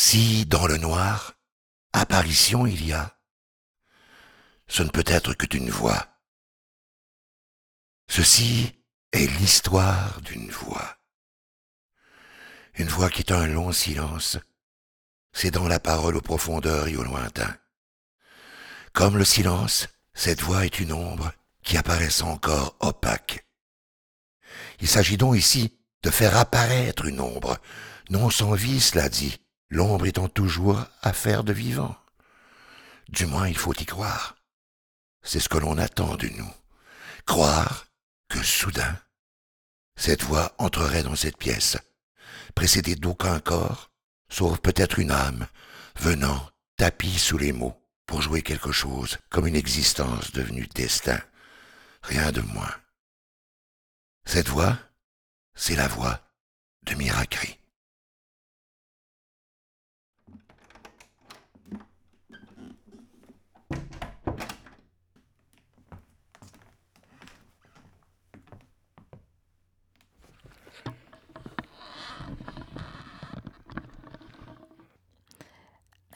Si, 0.00 0.46
dans 0.46 0.68
le 0.68 0.76
noir, 0.76 1.34
apparition 1.92 2.66
il 2.66 2.86
y 2.86 2.92
a, 2.92 3.18
ce 4.68 4.84
ne 4.84 4.90
peut 4.90 5.02
être 5.04 5.34
que 5.34 5.44
d'une 5.44 5.70
voix. 5.70 6.06
Ceci 8.08 8.78
est 9.10 9.26
l'histoire 9.40 10.20
d'une 10.20 10.52
voix. 10.52 10.98
Une 12.74 12.86
voix 12.86 13.10
qui 13.10 13.22
est 13.22 13.32
un 13.32 13.48
long 13.48 13.72
silence, 13.72 14.38
c'est 15.32 15.50
dans 15.50 15.66
la 15.66 15.80
parole 15.80 16.14
aux 16.14 16.22
profondeurs 16.22 16.86
et 16.86 16.94
au 16.94 17.02
lointain. 17.02 17.58
Comme 18.92 19.18
le 19.18 19.24
silence, 19.24 19.88
cette 20.14 20.42
voix 20.42 20.64
est 20.64 20.78
une 20.78 20.92
ombre 20.92 21.32
qui 21.64 21.76
apparaît 21.76 22.22
encore 22.22 22.76
opaque. 22.78 23.44
Il 24.78 24.86
s'agit 24.86 25.16
donc 25.16 25.36
ici 25.36 25.76
de 26.04 26.10
faire 26.12 26.36
apparaître 26.36 27.04
une 27.06 27.20
ombre, 27.20 27.58
non 28.10 28.30
sans 28.30 28.52
vie, 28.52 28.80
cela 28.80 29.08
dit, 29.08 29.40
l'ombre 29.70 30.06
étant 30.06 30.28
toujours 30.28 30.84
affaire 31.02 31.44
de 31.44 31.52
vivant. 31.52 31.96
Du 33.08 33.26
moins, 33.26 33.48
il 33.48 33.56
faut 33.56 33.74
y 33.74 33.86
croire. 33.86 34.36
C'est 35.22 35.40
ce 35.40 35.48
que 35.48 35.58
l'on 35.58 35.78
attend 35.78 36.16
de 36.16 36.28
nous. 36.28 36.50
Croire 37.26 37.86
que 38.28 38.42
soudain, 38.42 38.98
cette 39.96 40.22
voix 40.22 40.54
entrerait 40.58 41.02
dans 41.02 41.16
cette 41.16 41.36
pièce, 41.36 41.76
précédée 42.54 42.94
d'aucun 42.94 43.40
corps, 43.40 43.90
sauf 44.30 44.58
peut-être 44.60 44.98
une 44.98 45.10
âme, 45.10 45.46
venant, 45.96 46.48
tapis 46.76 47.18
sous 47.18 47.38
les 47.38 47.52
mots, 47.52 47.76
pour 48.06 48.22
jouer 48.22 48.42
quelque 48.42 48.72
chose 48.72 49.18
comme 49.28 49.46
une 49.46 49.56
existence 49.56 50.32
devenue 50.32 50.66
destin, 50.74 51.20
rien 52.02 52.32
de 52.32 52.40
moins. 52.40 52.74
Cette 54.24 54.48
voix, 54.48 54.78
c'est 55.54 55.76
la 55.76 55.88
voix 55.88 56.20
de 56.84 56.94
Miracri. 56.94 57.57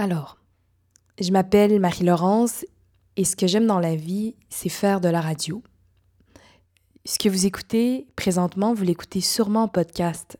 Alors, 0.00 0.38
je 1.20 1.30
m'appelle 1.30 1.78
Marie-Laurence 1.78 2.64
et 3.18 3.24
ce 3.26 3.36
que 3.36 3.46
j'aime 3.46 3.66
dans 3.66 3.78
la 3.78 3.96
vie, 3.96 4.34
c'est 4.48 4.70
faire 4.70 4.98
de 4.98 5.10
la 5.10 5.20
radio. 5.20 5.62
Ce 7.04 7.18
que 7.18 7.28
vous 7.28 7.44
écoutez 7.44 8.06
présentement, 8.16 8.72
vous 8.72 8.84
l'écoutez 8.84 9.20
sûrement 9.20 9.64
en 9.64 9.68
podcast. 9.68 10.38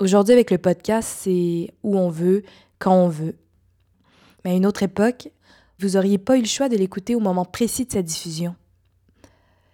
Aujourd'hui, 0.00 0.34
avec 0.34 0.50
le 0.50 0.58
podcast, 0.58 1.08
c'est 1.22 1.72
où 1.82 1.96
on 1.96 2.10
veut, 2.10 2.42
quand 2.78 2.94
on 2.94 3.08
veut. 3.08 3.38
Mais 4.44 4.50
à 4.50 4.54
une 4.54 4.66
autre 4.66 4.82
époque, 4.82 5.30
vous 5.78 5.92
n'auriez 5.92 6.18
pas 6.18 6.36
eu 6.36 6.42
le 6.42 6.46
choix 6.46 6.68
de 6.68 6.76
l'écouter 6.76 7.14
au 7.14 7.20
moment 7.20 7.46
précis 7.46 7.86
de 7.86 7.92
sa 7.92 8.02
diffusion. 8.02 8.54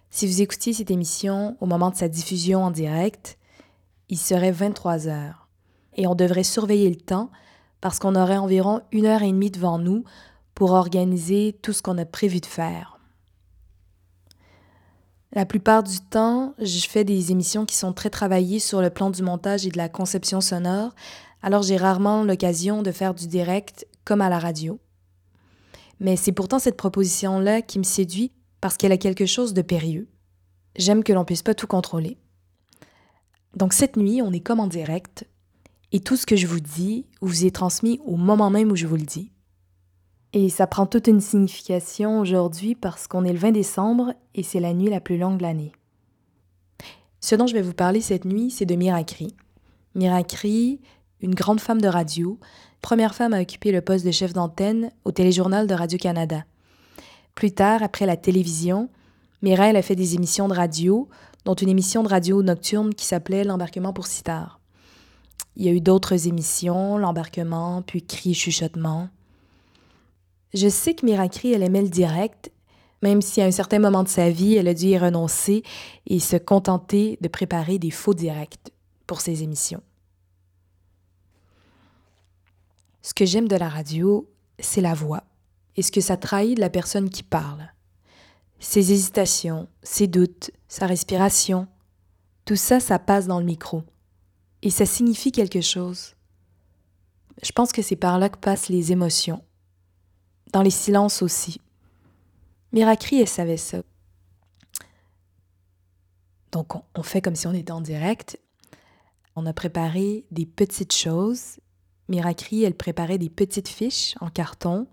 Si 0.09 0.25
vous 0.25 0.41
écoutiez 0.41 0.71
cette 0.71 0.89
émission 0.89 1.57
au 1.59 1.65
moment 1.65 1.89
de 1.89 1.97
sa 1.97 2.07
diffusion 2.07 2.63
en 2.63 2.71
direct, 2.71 3.37
il 4.07 4.17
serait 4.17 4.53
23 4.53 5.09
heures. 5.09 5.49
Et 5.97 6.07
on 6.07 6.15
devrait 6.15 6.45
surveiller 6.45 6.89
le 6.89 6.95
temps 6.95 7.29
parce 7.81 7.99
qu'on 7.99 8.15
aurait 8.15 8.37
environ 8.37 8.81
une 8.91 9.05
heure 9.05 9.23
et 9.23 9.31
demie 9.31 9.51
devant 9.51 9.79
nous 9.79 10.03
pour 10.55 10.71
organiser 10.71 11.57
tout 11.61 11.73
ce 11.73 11.81
qu'on 11.81 11.97
a 11.97 12.05
prévu 12.05 12.39
de 12.39 12.45
faire. 12.45 12.99
La 15.33 15.45
plupart 15.45 15.81
du 15.81 15.99
temps, 15.99 16.53
je 16.59 16.87
fais 16.87 17.03
des 17.03 17.31
émissions 17.31 17.65
qui 17.65 17.75
sont 17.75 17.93
très 17.93 18.09
travaillées 18.09 18.59
sur 18.59 18.81
le 18.81 18.89
plan 18.89 19.09
du 19.09 19.23
montage 19.23 19.65
et 19.65 19.69
de 19.69 19.77
la 19.77 19.89
conception 19.89 20.41
sonore, 20.41 20.93
alors 21.41 21.63
j'ai 21.63 21.77
rarement 21.77 22.23
l'occasion 22.23 22.83
de 22.83 22.91
faire 22.91 23.13
du 23.13 23.27
direct 23.27 23.87
comme 24.03 24.21
à 24.21 24.29
la 24.29 24.39
radio. 24.39 24.79
Mais 25.99 26.17
c'est 26.17 26.31
pourtant 26.33 26.59
cette 26.59 26.77
proposition-là 26.77 27.61
qui 27.61 27.79
me 27.79 27.83
séduit 27.83 28.31
parce 28.59 28.75
qu'elle 28.75 28.91
a 28.91 28.97
quelque 28.97 29.25
chose 29.25 29.53
de 29.53 29.61
périlleux. 29.61 30.07
J'aime 30.75 31.03
que 31.03 31.13
l'on 31.13 31.25
puisse 31.25 31.43
pas 31.43 31.55
tout 31.55 31.67
contrôler. 31.67 32.17
Donc 33.55 33.73
cette 33.73 33.97
nuit, 33.97 34.21
on 34.21 34.31
est 34.31 34.39
comme 34.39 34.59
en 34.59 34.67
direct, 34.67 35.27
et 35.91 35.99
tout 35.99 36.15
ce 36.15 36.25
que 36.25 36.35
je 36.35 36.47
vous 36.47 36.59
dis 36.59 37.05
vous 37.21 37.45
est 37.45 37.55
transmis 37.55 37.99
au 38.05 38.15
moment 38.15 38.49
même 38.49 38.71
où 38.71 38.75
je 38.75 38.87
vous 38.87 38.95
le 38.95 39.03
dis. 39.03 39.31
Et 40.33 40.49
ça 40.49 40.65
prend 40.65 40.85
toute 40.85 41.07
une 41.07 41.19
signification 41.19 42.19
aujourd'hui 42.19 42.75
parce 42.75 43.07
qu'on 43.07 43.25
est 43.25 43.33
le 43.33 43.39
20 43.39 43.51
décembre 43.51 44.13
et 44.33 44.43
c'est 44.43 44.61
la 44.61 44.73
nuit 44.73 44.89
la 44.89 45.01
plus 45.01 45.17
longue 45.17 45.37
de 45.37 45.43
l'année. 45.43 45.73
Ce 47.19 47.35
dont 47.35 47.47
je 47.47 47.53
vais 47.53 47.61
vous 47.61 47.73
parler 47.73 48.01
cette 48.01 48.25
nuit, 48.25 48.49
c'est 48.49 48.65
de 48.65 48.75
Miracri. 48.75 49.35
Miracri, 49.93 50.79
une 51.19 51.35
grande 51.35 51.59
femme 51.59 51.81
de 51.81 51.87
radio, 51.87 52.39
première 52.81 53.13
femme 53.13 53.33
à 53.33 53.41
occuper 53.41 53.71
le 53.71 53.81
poste 53.81 54.05
de 54.05 54.11
chef 54.11 54.31
d'antenne 54.31 54.91
au 55.03 55.11
téléjournal 55.11 55.67
de 55.67 55.73
Radio-Canada. 55.73 56.45
Plus 57.35 57.51
tard, 57.51 57.83
après 57.83 58.05
la 58.05 58.17
télévision, 58.17 58.89
Mireille 59.41 59.75
a 59.75 59.81
fait 59.81 59.95
des 59.95 60.15
émissions 60.15 60.47
de 60.47 60.53
radio, 60.53 61.09
dont 61.43 61.55
une 61.55 61.69
émission 61.69 62.03
de 62.03 62.09
radio 62.09 62.41
nocturne 62.41 62.93
qui 62.93 63.05
s'appelait 63.05 63.43
L'embarquement 63.43 63.93
pour 63.93 64.07
Sitar. 64.07 64.60
Il 65.55 65.65
y 65.65 65.69
a 65.69 65.71
eu 65.71 65.81
d'autres 65.81 66.27
émissions, 66.27 66.97
l'embarquement, 66.97 67.81
puis 67.81 68.03
cri 68.03 68.33
chuchotement. 68.33 69.09
Je 70.53 70.69
sais 70.69 70.93
que 70.93 71.05
Miracri, 71.05 71.53
elle 71.53 71.63
aimait 71.63 71.81
le 71.81 71.89
direct, 71.89 72.51
même 73.01 73.21
si 73.21 73.41
à 73.41 73.45
un 73.45 73.51
certain 73.51 73.79
moment 73.79 74.03
de 74.03 74.09
sa 74.09 74.29
vie, 74.29 74.55
elle 74.55 74.67
a 74.67 74.73
dû 74.73 74.87
y 74.87 74.97
renoncer 74.97 75.63
et 76.07 76.19
se 76.19 76.37
contenter 76.37 77.17
de 77.21 77.27
préparer 77.27 77.79
des 77.79 77.91
faux 77.91 78.13
directs 78.13 78.71
pour 79.07 79.21
ses 79.21 79.43
émissions. 79.43 79.81
Ce 83.01 83.13
que 83.13 83.25
j'aime 83.25 83.47
de 83.47 83.55
la 83.55 83.69
radio, 83.69 84.29
c'est 84.59 84.81
la 84.81 84.93
voix 84.93 85.23
et 85.75 85.81
ce 85.81 85.91
que 85.91 86.01
ça 86.01 86.17
trahit 86.17 86.55
de 86.55 86.61
la 86.61 86.69
personne 86.69 87.09
qui 87.09 87.23
parle. 87.23 87.71
Ses 88.59 88.91
hésitations, 88.91 89.67
ses 89.81 90.07
doutes, 90.07 90.51
sa 90.67 90.85
respiration, 90.85 91.67
tout 92.45 92.55
ça, 92.55 92.79
ça 92.79 92.99
passe 92.99 93.25
dans 93.25 93.39
le 93.39 93.45
micro 93.45 93.83
et 94.61 94.69
ça 94.69 94.85
signifie 94.85 95.31
quelque 95.31 95.61
chose. 95.61 96.15
Je 97.43 97.51
pense 97.51 97.71
que 97.71 97.81
c'est 97.81 97.95
par 97.95 98.19
là 98.19 98.29
que 98.29 98.37
passent 98.37 98.69
les 98.69 98.91
émotions. 98.91 99.43
Dans 100.53 100.61
les 100.61 100.69
silences 100.69 101.21
aussi. 101.21 101.59
Miracri, 102.71 103.19
elle 103.19 103.27
savait 103.27 103.57
ça. 103.57 103.81
Donc, 106.51 106.73
on, 106.95 107.03
fait 107.03 107.21
comme 107.21 107.35
si 107.35 107.47
on 107.47 107.53
était 107.53 107.71
en 107.71 107.81
direct. 107.81 108.39
On 109.35 109.45
a 109.45 109.53
préparé 109.53 110.25
des 110.31 110.45
petites 110.45 110.93
choses. 110.93 111.59
Miracri, 112.09 112.63
elle 112.63 112.75
préparait 112.75 113.17
des 113.17 113.29
petites 113.29 113.69
fiches 113.69 114.15
en 114.19 114.29
carton. 114.29 114.87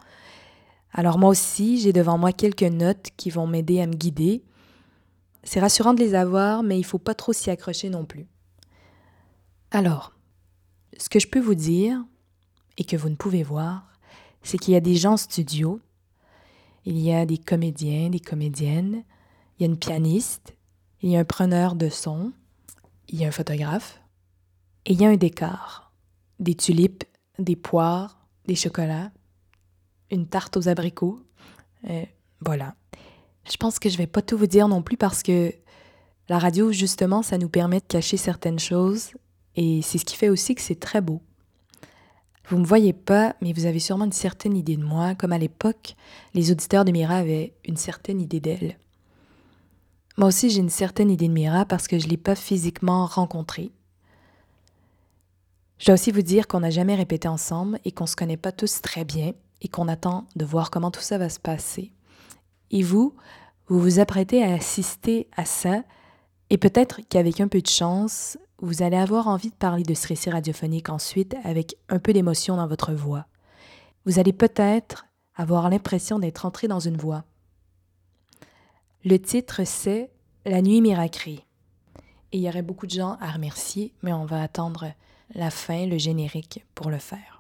Alors 0.93 1.19
moi 1.19 1.31
aussi, 1.31 1.81
j'ai 1.81 1.93
devant 1.93 2.17
moi 2.17 2.33
quelques 2.33 2.63
notes 2.63 3.09
qui 3.17 3.31
vont 3.31 3.47
m'aider 3.47 3.81
à 3.81 3.87
me 3.87 3.95
guider. 3.95 4.45
C'est 5.43 5.61
rassurant 5.61 5.95
de 5.95 6.01
les 6.01 6.15
avoir, 6.15 6.63
mais 6.63 6.79
il 6.79 6.85
faut 6.85 6.99
pas 6.99 7.15
trop 7.15 7.33
s'y 7.33 7.51
accrocher 7.51 7.91
non 7.91 8.05
plus. 8.05 8.27
Alors, 9.71 10.15
ce 10.97 11.09
que 11.09 11.21
je 11.21 11.29
peux 11.29 11.41
vous 11.41 11.55
dire, 11.55 12.03
et 12.79 12.85
que 12.85 12.97
vous 12.97 13.11
ne 13.11 13.17
pouvez 13.17 13.43
voir, 13.43 13.87
c'est 14.43 14.57
qu'il 14.57 14.73
y 14.73 14.77
a 14.77 14.81
des 14.81 14.95
gens 14.95 15.13
en 15.13 15.17
studio, 15.17 15.81
il 16.85 16.99
y 16.99 17.13
a 17.13 17.27
des 17.27 17.39
comédiens, 17.39 18.09
des 18.09 18.21
comédiennes, 18.21 19.05
il 19.59 19.63
y 19.63 19.65
a 19.65 19.69
une 19.69 19.79
pianiste, 19.79 20.55
il 21.03 21.11
y 21.11 21.17
a 21.17 21.21
un 21.21 21.25
preneur 21.25 21.75
de 21.75 21.89
son, 21.89 22.33
il 23.09 23.21
y 23.21 23.25
a 23.25 23.29
un 23.29 23.33
photographe, 23.33 24.01
et 24.87 24.93
il 24.93 25.01
y 25.01 25.05
a 25.05 25.11
un 25.11 25.17
décor, 25.17 25.93
des 26.39 26.55
tulipes, 26.55 27.05
des 27.39 27.57
poires, 27.57 28.27
des 28.47 28.55
chocolats, 28.55 29.11
une 30.11 30.27
tarte 30.27 30.57
aux 30.57 30.69
abricots. 30.69 31.21
Euh, 31.91 32.05
voilà. 32.41 32.75
Je 33.51 33.57
pense 33.57 33.79
que 33.79 33.91
je 33.91 33.99
vais 33.99 34.07
pas 34.07 34.23
tout 34.23 34.39
vous 34.39 34.47
dire 34.47 34.69
non 34.69 34.83
plus 34.83 34.97
parce 34.97 35.23
que 35.23 35.53
la 36.29 36.39
radio, 36.39 36.73
justement, 36.73 37.23
ça 37.23 37.37
nous 37.39 37.49
permet 37.49 37.81
de 37.81 37.87
cacher 37.87 38.17
certaines 38.17 38.59
choses 38.59 39.13
et 39.61 39.83
c'est 39.83 39.99
ce 39.99 40.05
qui 40.05 40.15
fait 40.15 40.29
aussi 40.29 40.55
que 40.55 40.61
c'est 40.61 40.79
très 40.79 41.01
beau. 41.01 41.21
Vous 42.49 42.57
ne 42.57 42.63
me 42.63 42.67
voyez 42.67 42.93
pas, 42.93 43.35
mais 43.41 43.53
vous 43.53 43.67
avez 43.67 43.81
sûrement 43.81 44.05
une 44.05 44.13
certaine 44.13 44.57
idée 44.57 44.77
de 44.77 44.85
moi, 44.85 45.17
comme 45.17 45.33
à 45.33 45.39
l'époque, 45.39 45.97
les 46.33 46.53
auditeurs 46.53 46.85
de 46.85 46.93
Mira 46.93 47.17
avaient 47.17 47.55
une 47.65 47.77
certaine 47.77 48.21
idée 48.21 48.39
d'elle. 48.39 48.79
Moi 50.17 50.29
aussi, 50.29 50.49
j'ai 50.49 50.61
une 50.61 50.71
certaine 50.71 51.11
idée 51.11 51.27
de 51.27 51.33
Mira 51.33 51.65
parce 51.65 51.89
que 51.89 51.99
je 51.99 52.05
ne 52.05 52.11
l'ai 52.11 52.17
pas 52.17 52.37
physiquement 52.37 53.05
rencontrée. 53.07 53.73
Je 55.79 55.87
dois 55.87 55.95
aussi 55.95 56.13
vous 56.13 56.23
dire 56.23 56.47
qu'on 56.47 56.61
n'a 56.61 56.71
jamais 56.71 56.95
répété 56.95 57.27
ensemble 57.27 57.81
et 57.85 57.91
qu'on 57.91 58.05
ne 58.05 58.09
se 58.09 58.17
connaît 58.17 58.37
pas 58.37 58.53
tous 58.53 58.81
très 58.81 59.05
bien 59.05 59.33
et 59.61 59.67
qu'on 59.67 59.89
attend 59.89 60.29
de 60.37 60.45
voir 60.45 60.71
comment 60.71 60.93
tout 60.93 61.01
ça 61.01 61.19
va 61.19 61.29
se 61.29 61.41
passer. 61.41 61.91
Et 62.71 62.85
vous, 62.85 63.17
vous 63.67 63.81
vous 63.81 63.99
apprêtez 63.99 64.45
à 64.45 64.55
assister 64.55 65.27
à 65.37 65.45
ça 65.45 65.83
et 66.49 66.59
peut-être 66.59 67.01
qu'avec 67.09 67.41
un 67.41 67.49
peu 67.49 67.61
de 67.61 67.67
chance, 67.67 68.39
vous 68.61 68.83
allez 68.83 68.97
avoir 68.97 69.29
envie 69.29 69.51
de 69.51 69.55
parler 69.55 69.85
de 69.85 69.95
ce 69.95 70.09
récit 70.09 70.31
radiophonique 70.31 70.89
ensuite 70.89 71.37
avec 71.45 71.77
un 71.89 71.99
peu 71.99 72.13
d'émotion 72.13 72.57
dans 72.57 72.67
votre 72.67 72.93
voix. 72.93 73.27
Vous 74.05 74.19
allez 74.19 74.33
peut-être 74.33 75.07
avoir 75.37 75.71
l'impression 75.71 76.19
d'être 76.19 76.45
entré 76.45 76.67
dans 76.67 76.81
une 76.81 76.97
voix. 76.97 77.25
Le 79.05 79.17
titre 79.19 79.63
c'est 79.65 80.11
La 80.45 80.61
nuit 80.61 80.81
miracrée. 80.81 81.45
Et 82.33 82.39
il 82.39 82.43
y 82.43 82.49
aurait 82.49 82.63
beaucoup 82.63 82.87
de 82.87 82.93
gens 82.93 83.17
à 83.21 83.31
remercier, 83.31 83.95
mais 84.03 84.13
on 84.13 84.27
va 84.27 84.43
attendre 84.43 84.93
la 85.35 85.51
fin, 85.51 85.87
le 85.87 85.99
générique, 85.99 86.65
pour 86.75 86.91
le 86.91 86.99
faire. 86.99 87.38